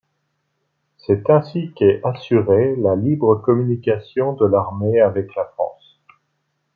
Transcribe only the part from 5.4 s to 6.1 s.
France.